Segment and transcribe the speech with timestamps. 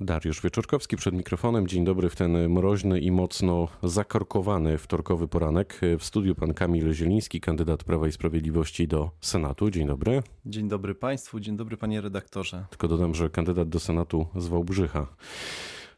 [0.00, 1.66] Dariusz Wieczorkowski przed mikrofonem.
[1.66, 5.80] Dzień dobry w ten mroźny i mocno zakorkowany wtorkowy poranek.
[5.98, 9.70] W studiu pan Kamil Zieliński, kandydat Prawa i Sprawiedliwości do Senatu.
[9.70, 10.22] Dzień dobry.
[10.46, 12.64] Dzień dobry państwu, dzień dobry panie redaktorze.
[12.70, 15.06] Tylko dodam, że kandydat do Senatu z Wałbrzycha.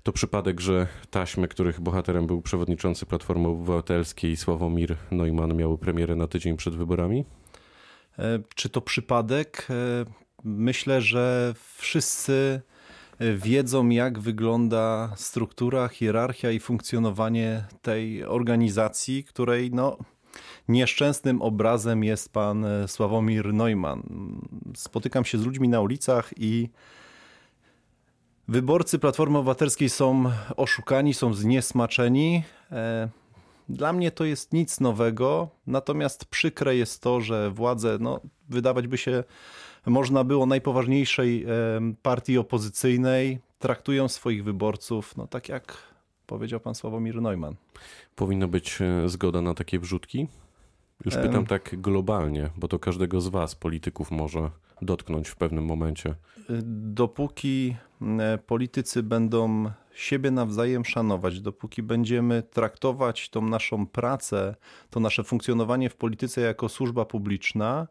[0.02, 6.26] To przypadek, że taśmy, których bohaterem był przewodniczący Platformy Obywatelskiej Sławomir Neumann miały premierę na
[6.26, 7.24] tydzień przed wyborami?
[8.18, 9.66] E, czy to przypadek?
[9.70, 9.74] E,
[10.44, 12.60] myślę, że wszyscy
[13.20, 19.96] wiedzą, jak wygląda struktura, hierarchia i funkcjonowanie tej organizacji, której no,
[20.68, 24.02] nieszczęsnym obrazem jest pan e, Sławomir Neumann.
[24.76, 26.68] Spotykam się z ludźmi na ulicach i
[28.48, 30.24] wyborcy Platformy Obywatelskiej są
[30.56, 32.42] oszukani, są zniesmaczeni.
[32.72, 33.08] E,
[33.68, 38.98] dla mnie to jest nic nowego, natomiast przykre jest to, że władze, no, wydawać by
[38.98, 39.24] się
[39.86, 41.46] można było najpoważniejszej
[42.02, 45.78] partii opozycyjnej, traktują swoich wyborców, no tak jak
[46.26, 47.54] powiedział pan Sławomir Neumann.
[48.16, 50.28] Powinno być e, zgoda na takie wrzutki?
[51.04, 54.50] Już pytam tak globalnie, bo to każdego z was, polityków, może
[54.82, 56.14] dotknąć w pewnym momencie.
[56.72, 57.76] Dopóki
[58.46, 64.54] politycy będą siebie nawzajem szanować, dopóki będziemy traktować tą naszą pracę,
[64.90, 67.86] to nasze funkcjonowanie w polityce jako służba publiczna,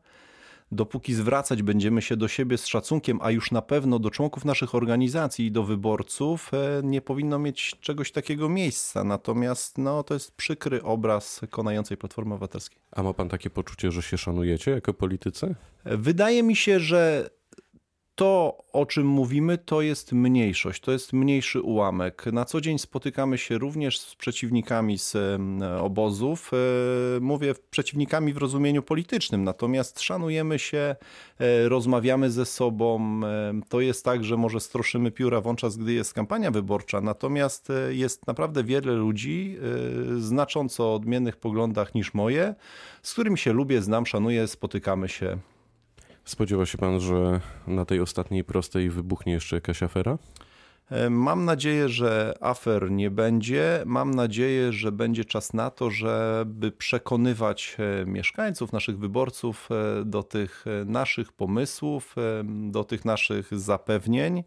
[0.76, 4.76] dopóki zwracać będziemy się do siebie z szacunkiem, a już na pewno do członków naszych
[4.76, 9.04] organizacji i do wyborców, e, nie powinno mieć czegoś takiego miejsca.
[9.04, 12.80] Natomiast no, to jest przykry obraz konającej Platformy Obywatelskiej.
[12.92, 15.56] A ma pan takie poczucie, że się szanujecie jako politycy?
[15.86, 17.30] Wydaje mi się, że
[18.16, 22.26] to, o czym mówimy, to jest mniejszość, to jest mniejszy ułamek.
[22.26, 25.18] Na co dzień spotykamy się również z przeciwnikami z
[25.82, 26.52] obozów.
[26.54, 30.96] E, mówię przeciwnikami w rozumieniu politycznym, natomiast szanujemy się,
[31.40, 33.22] e, rozmawiamy ze sobą.
[33.26, 38.28] E, to jest tak, że może stroszymy pióra włączas, gdy jest kampania wyborcza, natomiast jest
[38.28, 39.58] naprawdę wiele ludzi
[40.18, 42.56] znacząco odmiennych poglądach niż moje,
[43.04, 45.38] z którymi się lubię, znam, szanuję, spotykamy się.
[46.26, 50.18] Spodziewa się pan, że na tej ostatniej prostej wybuchnie jeszcze jakaś afera?
[50.90, 53.84] E, mam nadzieję, że afer nie będzie.
[53.86, 60.24] Mam nadzieję, że będzie czas na to, żeby przekonywać e, mieszkańców, naszych wyborców e, do
[60.24, 64.44] tych naszych pomysłów, do tych naszych zapewnień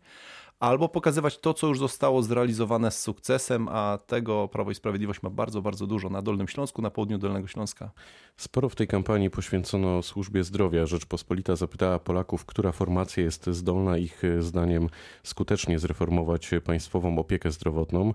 [0.61, 5.31] albo pokazywać to, co już zostało zrealizowane z sukcesem, a tego Prawo i Sprawiedliwość ma
[5.31, 7.91] bardzo, bardzo dużo na Dolnym Śląsku, na południu Dolnego Śląska.
[8.37, 10.87] Sporo w tej kampanii poświęcono służbie zdrowia.
[10.87, 14.89] Rzeczpospolita zapytała Polaków, która formacja jest zdolna ich zdaniem
[15.23, 18.15] skutecznie zreformować państwową opiekę zdrowotną.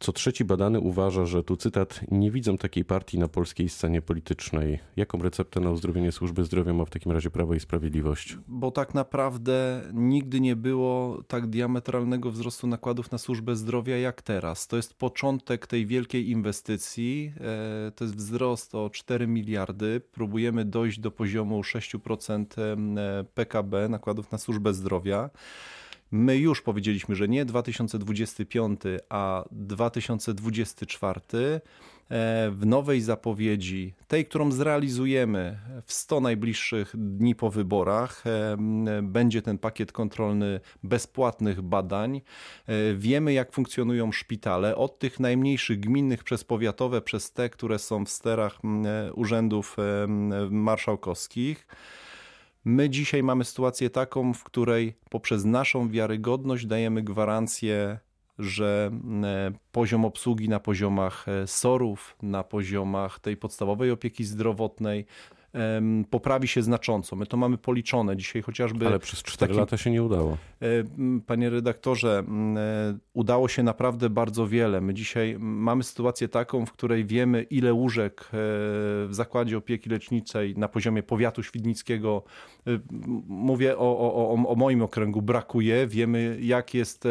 [0.00, 4.78] Co trzeci badany uważa, że tu cytat, nie widzą takiej partii na polskiej scenie politycznej.
[4.96, 8.38] Jaką receptę na uzdrowienie służby zdrowia ma w takim razie Prawo i Sprawiedliwość?
[8.48, 11.46] Bo tak naprawdę nigdy nie było tak
[11.82, 14.66] diametralnego wzrostu nakładów na służbę zdrowia jak teraz.
[14.66, 17.32] To jest początek tej wielkiej inwestycji.
[17.40, 20.00] E, to jest wzrost o 4 miliardy.
[20.12, 25.30] Próbujemy dojść do poziomu 6% e, PKB nakładów na służbę zdrowia.
[26.12, 31.20] My już powiedzieliśmy, że nie 2025, a 2024.
[32.12, 38.56] E, w nowej zapowiedzi, tej, którą zrealizujemy w 100 najbliższych dni po wyborach, e,
[39.02, 42.20] będzie ten pakiet kontrolny bezpłatnych badań.
[42.66, 48.04] E, wiemy, jak funkcjonują szpitale, od tych najmniejszych gminnych przez powiatowe, przez te, które są
[48.04, 48.58] w sterach
[49.14, 49.76] urzędów
[50.50, 51.66] marszałkowskich.
[52.64, 57.98] My dzisiaj mamy sytuację taką, w której poprzez naszą wiarygodność dajemy gwarancję,
[58.38, 58.90] że
[59.24, 65.06] e, poziom obsługi na poziomach e, SOR-ów, na poziomach tej podstawowej opieki zdrowotnej,
[66.10, 67.16] poprawi się znacząco.
[67.16, 68.86] My to mamy policzone dzisiaj chociażby.
[68.86, 69.56] Ale przez 4 takim...
[69.56, 70.36] lata się nie udało.
[70.60, 70.66] E,
[71.26, 72.22] panie redaktorze,
[72.56, 74.80] e, udało się naprawdę bardzo wiele.
[74.80, 80.54] My dzisiaj mamy sytuację taką, w której wiemy, ile łóżek e, w zakładzie opieki leczniczej
[80.56, 82.22] na poziomie powiatu świdnickiego,
[83.28, 85.86] mówię o, o, o moim okręgu, brakuje.
[85.86, 87.04] Wiemy, jak jest,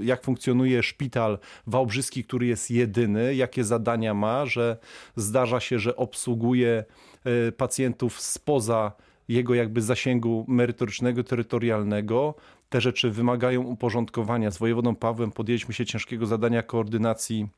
[0.00, 4.76] jak funkcjonuje szpital wałbrzyski, który jest jedyny, jakie zadania ma, że
[5.16, 6.84] zdarza się, że obsługuje obsługuje
[7.24, 8.92] e, pacjentów spoza
[9.28, 12.34] jego jakby zasięgu merytorycznego, terytorialnego.
[12.68, 14.50] Te rzeczy wymagają uporządkowania.
[14.50, 17.48] Z wojewodą Pawłem podjęliśmy się ciężkiego zadania koordynacji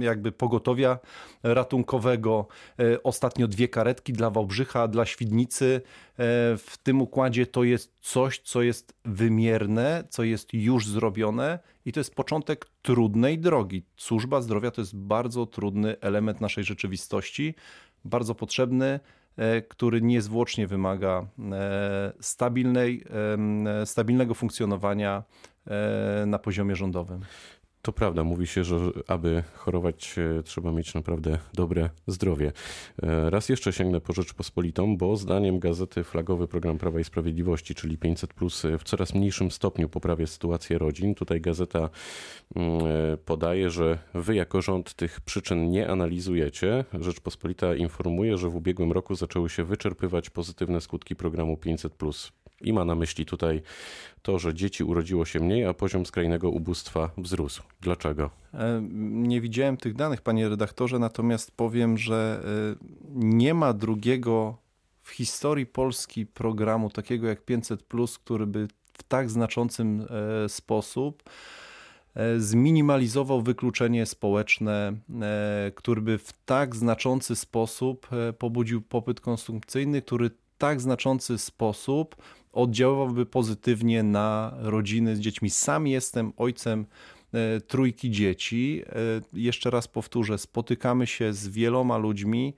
[0.00, 0.98] jakby pogotowia
[1.42, 2.46] ratunkowego.
[2.78, 5.74] E, ostatnio dwie karetki dla Wałbrzycha, dla Świdnicy.
[5.74, 5.80] E,
[6.56, 12.00] w tym układzie to jest coś, co jest wymierne, co jest już zrobione i to
[12.00, 13.84] jest początek trudnej drogi.
[13.96, 17.54] Służba zdrowia to jest bardzo trudny element naszej rzeczywistości,
[18.04, 19.00] bardzo potrzebny
[19.68, 21.26] który niezwłocznie wymaga
[22.20, 23.04] stabilnej,
[23.84, 25.22] stabilnego funkcjonowania
[26.26, 27.20] na poziomie rządowym.
[27.84, 28.76] To prawda, mówi się, że
[29.08, 32.52] aby chorować trzeba mieć naprawdę dobre zdrowie.
[33.02, 37.98] E, raz jeszcze sięgnę po Rzeczpospolitą, bo zdaniem gazety flagowy program Prawa i Sprawiedliwości, czyli
[37.98, 41.14] 500 plus w coraz mniejszym stopniu poprawia sytuację rodzin.
[41.14, 41.90] Tutaj gazeta
[42.56, 42.82] mm, e,
[43.34, 46.84] podaje, że wy jako rząd tych przyczyn nie analizujecie.
[47.00, 52.32] Rzeczpospolita informuje, że w ubiegłym roku zaczęły się wyczerpywać pozytywne skutki programu 500 plus.
[52.60, 53.62] I ma na myśli tutaj
[54.22, 57.62] to, że dzieci urodziło się mniej, a poziom skrajnego ubóstwa wzrósł.
[57.80, 58.30] Dlaczego?
[58.54, 62.76] E, nie widziałem tych danych, panie redaktorze, natomiast powiem, że e,
[63.14, 64.56] nie ma drugiego
[65.02, 67.84] w historii Polski programu takiego jak 500,
[68.24, 70.06] który by w tak znaczącym
[70.44, 71.22] e, sposób
[72.38, 74.92] zminimalizował wykluczenie społeczne,
[75.74, 78.08] który by w tak znaczący sposób
[78.38, 82.16] pobudził popyt konsumpcyjny, który tak znaczący sposób
[82.52, 85.50] oddziaływałby pozytywnie na rodziny z dziećmi.
[85.50, 86.86] Sam jestem ojcem
[87.32, 88.82] e, trójki dzieci.
[88.86, 88.94] E,
[89.32, 92.54] jeszcze raz powtórzę, spotykamy się z wieloma ludźmi.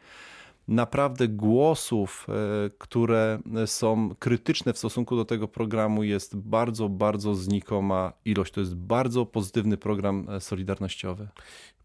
[0.69, 8.13] Naprawdę głosów, e, które są krytyczne w stosunku do tego programu, jest bardzo, bardzo znikoma
[8.25, 8.53] ilość.
[8.53, 11.29] To jest bardzo pozytywny program solidarnościowy.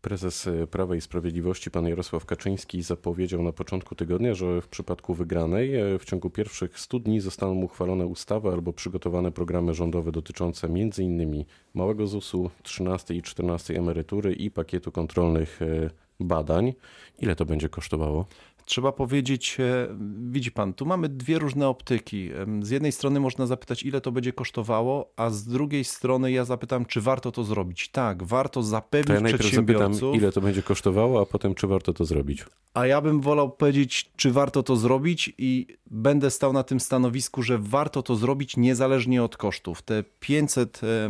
[0.02, 5.14] Prezes e, Prawa i Sprawiedliwości, pan Jarosław Kaczyński, zapowiedział na początku tygodnia, że w przypadku
[5.14, 10.68] wygranej e, w ciągu pierwszych 100 dni zostaną uchwalone ustawy albo przygotowane programy rządowe dotyczące
[10.68, 11.46] m.in.
[11.74, 15.90] małego ZUS-u, 13 i 14 emerytury i pakietu kontrolnych e,
[16.20, 16.74] badań.
[17.20, 18.26] Ile to będzie kosztowało?
[18.66, 19.88] Trzeba powiedzieć, e,
[20.32, 22.30] widzi pan, tu mamy dwie różne optyki.
[22.62, 26.86] Z jednej strony można zapytać, ile to będzie kosztowało, a z drugiej strony ja zapytam,
[26.86, 27.90] czy warto to zrobić.
[27.90, 29.94] Tak, warto zapewnić to ja przedsiębiorców.
[29.94, 32.46] Zapytam, ile to będzie kosztowało, a potem, czy warto to zrobić.
[32.74, 37.44] A ja bym wolał powiedzieć, czy warto to zrobić i będę stał na tym stanowisku,
[37.44, 39.82] że warto to zrobić niezależnie od kosztów.
[39.82, 41.10] Te 500, e,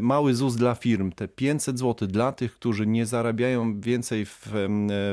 [0.00, 4.48] mały ZUS dla firm, te 500 zł dla tych, którzy nie zarabiają więcej w,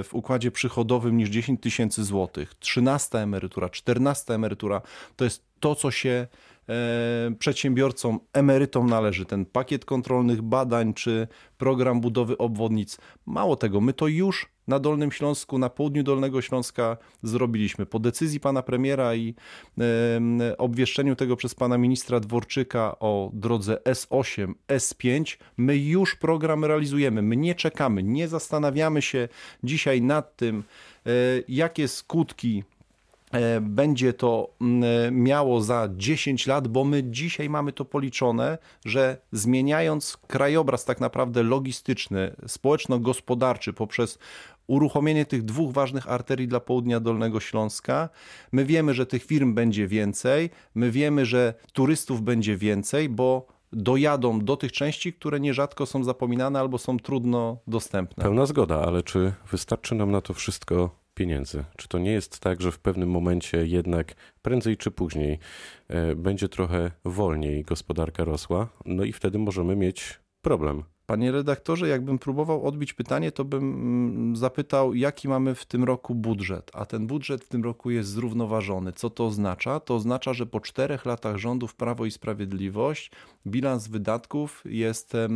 [0.04, 4.82] w układzie przychodowym niż 10 tysięcy złotych, 13 emerytura, 14 emerytura,
[5.16, 6.28] to jest to, co się
[6.70, 9.26] e, przedsiębiorcom, emerytom należy.
[9.26, 12.98] Ten pakiet kontrolnych badań czy program budowy obwodnic.
[13.26, 17.86] Mało tego, my to już na Dolnym Śląsku, na południu Dolnego Śląska zrobiliśmy.
[17.86, 19.36] Po decyzji pana premiera i
[20.58, 27.22] obwieszczeniu tego przez pana ministra Dworczyka o drodze S8, S5, my już program realizujemy.
[27.22, 29.28] My nie czekamy, nie zastanawiamy się
[29.64, 30.64] dzisiaj nad tym,
[31.06, 31.12] E,
[31.48, 32.64] jakie skutki
[33.62, 34.50] będzie to
[35.12, 41.44] miało za 10 lat, bo my dzisiaj mamy to policzone, że zmieniając krajobraz tak naprawdę
[41.44, 44.20] logistyczny, społeczno-gospodarczy poprzez
[44.68, 48.10] uruchomienie tych dwóch ważnych arterii dla południa Dolnego Śląska,
[48.52, 54.40] my wiemy, że tych firm będzie więcej, my wiemy, że turystów będzie więcej, bo dojadą
[54.40, 58.24] do tych części, które nierzadko są zapominane albo są trudno dostępne.
[58.24, 61.64] Pełna zgoda, ale czy wystarczy nam na to wszystko pieniędzy?
[61.78, 65.40] Czy to nie jest tak, że w pewnym momencie jednak prędzej czy później
[65.88, 70.84] e, będzie trochę wolniej gospodarka rosła, no i wtedy możemy mieć problem?
[71.10, 76.16] Panie redaktorze, jakbym próbował odbić pytanie, to bym mm, zapytał, jaki mamy w tym roku
[76.16, 76.72] budżet.
[76.74, 78.94] A ten budżet w tym roku jest zrównoważony.
[78.94, 79.80] Co to oznacza?
[79.80, 83.12] To oznacza, że po czterech latach rządów Prawo i Sprawiedliwość
[83.48, 85.28] bilans wydatków jest e,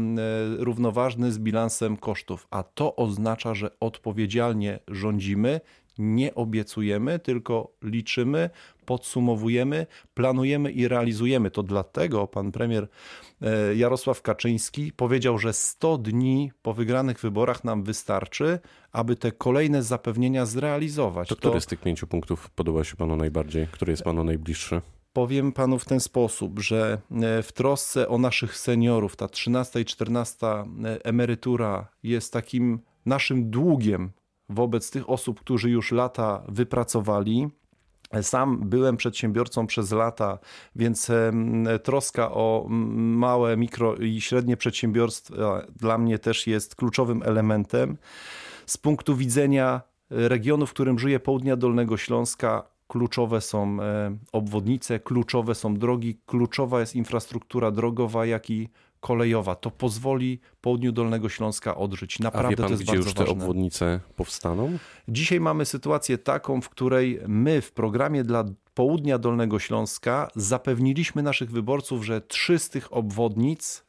[0.57, 2.47] równoważny z bilansem kosztów.
[2.51, 5.61] A to oznacza, że odpowiedzialnie rządzimy,
[5.97, 8.49] nie obiecujemy, tylko liczymy,
[8.85, 11.51] podsumowujemy, planujemy i realizujemy.
[11.51, 12.87] To dlatego pan premier
[13.41, 18.59] e, Jarosław Kaczyński powiedział, że 100 dni po wygranych wyborach nam wystarczy,
[18.91, 21.29] aby te kolejne zapewnienia zrealizować.
[21.29, 23.67] To, to który z tych pięciu punktów podoba się panu najbardziej?
[23.67, 24.81] Który jest panu najbliższy?
[25.13, 29.85] Powiem panu w ten sposób, że e, w trosce o naszych seniorów ta 13 i
[29.85, 30.63] 14 e,
[31.03, 34.11] emerytura jest takim naszym długiem
[34.53, 37.47] wobec tych osób, którzy już lata wypracowali.
[38.21, 40.39] Sam byłem przedsiębiorcą przez lata,
[40.75, 41.11] więc
[41.83, 47.97] troska o małe, mikro i średnie przedsiębiorstwa dla mnie też jest kluczowym elementem.
[48.65, 53.77] Z punktu widzenia regionu, w którym żyję, południa Dolnego Śląska, kluczowe są
[54.31, 58.69] obwodnice, kluczowe są drogi, kluczowa jest infrastruktura drogowa, jak i
[59.03, 59.55] kolejowa.
[59.55, 62.19] To pozwoli południu Dolnego Śląska odżyć.
[62.19, 64.77] Naprawdę A wie pan, to jest gdzie bardzo już te obwodnice powstaną?
[65.07, 71.51] Dzisiaj mamy sytuację taką, w której my w programie dla południa Dolnego Śląska zapewniliśmy naszych
[71.51, 73.85] wyborców, że trzy z tych obwodnic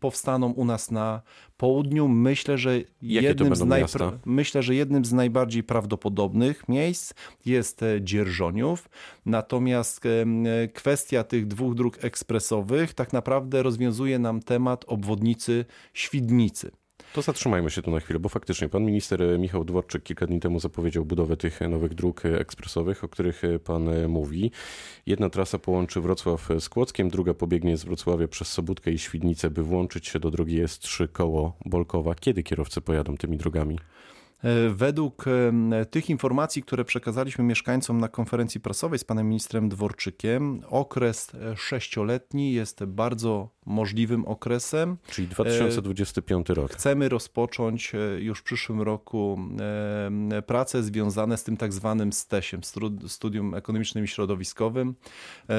[0.00, 1.22] powstaną u nas na
[1.56, 2.08] południu.
[2.08, 7.14] Myślę, że jednym z, najpra- myślę, że jednym z najbardziej prawdopodobnych miejsc
[7.46, 8.88] jest e, Dzierżoniów.
[9.26, 10.02] Natomiast
[10.74, 16.70] kwestia tych dwóch dróg ekspresowych tak naprawdę rozwiązuje nam temat obwodnicy Świdnicy.
[17.12, 20.60] To zatrzymajmy się tu na chwilę, bo faktycznie pan minister Michał Dworczyk kilka dni temu
[20.60, 24.50] zapowiedział budowę tych nowych dróg ekspresowych, o których pan mówi.
[25.06, 29.62] Jedna trasa połączy Wrocław z Kłodzkiem, druga pobiegnie z Wrocławia przez Sobótkę i Świdnicę, by
[29.62, 32.14] włączyć się do drogi S3 koło Bolkowa.
[32.14, 33.78] Kiedy kierowcy pojadą tymi drogami?
[34.44, 40.60] E, według e, tych informacji, które przekazaliśmy mieszkańcom na konferencji prasowej z panem ministrem Dworczykiem,
[40.68, 44.96] okres e, sześcioletni jest bardzo możliwym okresem.
[45.10, 46.72] Czyli 2025 rok.
[46.72, 49.40] Chcemy rozpocząć już w przyszłym roku
[50.46, 52.60] prace związane z tym tak zwanym STESiem,
[53.06, 54.94] Studium Ekonomicznym i Środowiskowym,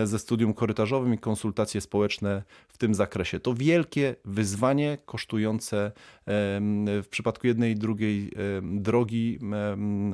[0.03, 3.39] ze studium korytarzowym i konsultacje społeczne w tym zakresie.
[3.39, 5.91] To wielkie wyzwanie kosztujące
[6.27, 9.39] w przypadku jednej i drugiej drogi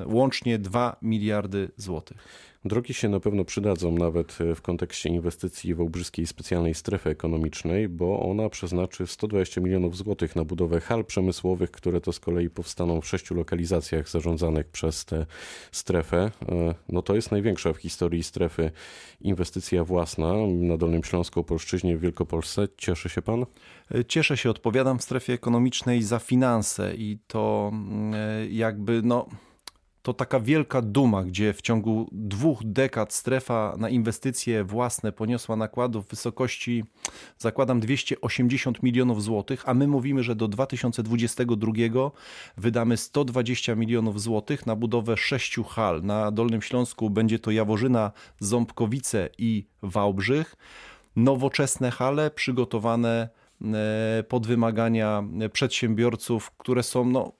[0.06, 2.16] łącznie 2 miliardy złotych.
[2.66, 7.88] Drogi się na pewno przydadzą nawet e, w kontekście inwestycji w Obrzyskiej Specjalnej Strefy Ekonomicznej,
[7.88, 13.00] bo ona przeznaczy 120 milionów złotych na budowę hal przemysłowych, które to z kolei powstaną
[13.00, 15.26] w sześciu lokalizacjach zarządzanych przez tę
[15.72, 16.30] strefę.
[16.48, 18.70] E, no to jest największa w historii strefy
[19.20, 22.68] inwestycja własna na Dolnym Śląsku, Polszczyźnie, w Wielkopolsce.
[22.76, 23.46] Cieszy się pan?
[23.94, 28.14] E, cieszę się, odpowiadam w strefie ekonomicznej za finanse i to mm,
[28.50, 29.26] jakby no
[30.06, 36.06] to taka wielka duma, gdzie w ciągu dwóch dekad strefa na inwestycje własne poniosła nakładów
[36.06, 36.84] w wysokości,
[37.38, 41.72] zakładam, 280 milionów złotych, a my mówimy, że do 2022
[42.56, 46.02] wydamy 120 milionów złotych na budowę sześciu hal.
[46.02, 50.56] Na Dolnym Śląsku będzie to Jaworzyna, Ząbkowice i Wałbrzych.
[51.16, 53.28] Nowoczesne hale przygotowane
[53.62, 57.32] e, pod wymagania przedsiębiorców, które są no,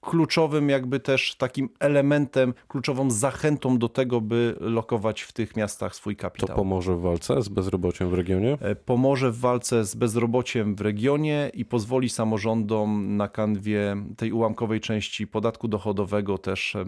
[0.00, 6.16] kluczowym jakby też takim elementem, kluczową zachętą do tego, by lokować w tych miastach swój
[6.16, 6.48] kapitał.
[6.48, 8.58] To pomoże w walce z bezrobociem w regionie?
[8.60, 14.80] E, pomoże w walce z bezrobociem w regionie i pozwoli samorządom na kanwie tej ułamkowej
[14.80, 16.86] części podatku dochodowego też e,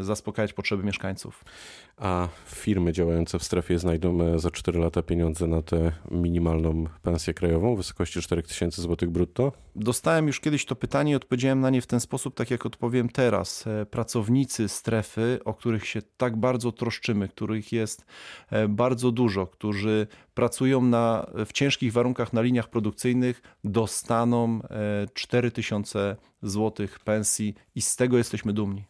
[0.00, 1.44] zaspokajać potrzeby mieszkańców.
[1.96, 7.34] A firmy działające w strefie znajdą e, za 4 lata pieniądze na tę minimalną pensję
[7.34, 9.52] krajową w wysokości 4000 zł brutto?
[9.76, 13.08] Dostałem już kiedyś to pytanie i odpowiedziałem na nie w ten sposób, tak jak odpowiem
[13.08, 13.66] teraz.
[13.66, 18.04] E, pracownicy strefy, o których się tak bardzo troszczymy, których jest
[18.50, 24.60] e, bardzo dużo, którzy pracują na, w ciężkich warunkach na liniach produkcyjnych, dostaną
[25.14, 28.84] 4000 zł pensji i z tego jesteśmy dumni.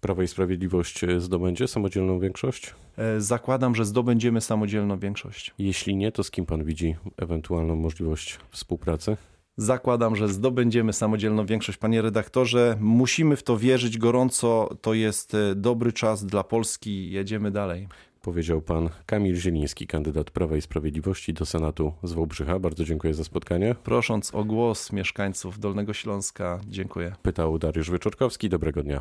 [0.00, 2.74] Prawo i Sprawiedliwość zdobędzie samodzielną większość?
[2.98, 5.54] E, zakładam, że zdobędziemy samodzielną większość.
[5.58, 9.16] Jeśli nie, to z kim pan widzi ewentualną możliwość współpracy?
[9.56, 12.76] Zakładam, że zdobędziemy samodzielną większość, panie redaktorze.
[12.80, 14.76] Musimy w to wierzyć gorąco.
[14.80, 17.10] To jest e, dobry czas dla Polski.
[17.10, 17.88] Jedziemy dalej.
[18.22, 22.58] Powiedział pan Kamil Zieliński, kandydat Prawa i Sprawiedliwości do Senatu z Wałbrzycha.
[22.58, 23.74] Bardzo dziękuję za spotkanie.
[23.84, 27.12] Prosząc o głos mieszkańców Dolnego Śląska, dziękuję.
[27.22, 28.48] Pytał Dariusz Wyczorkowski.
[28.48, 29.00] Dobrego dnia.